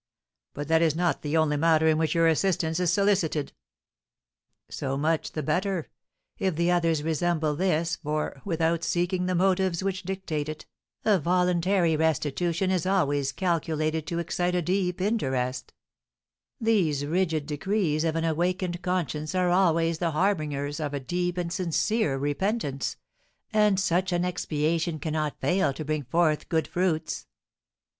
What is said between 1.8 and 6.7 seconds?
in which your assistance is solicited." "So much the better, if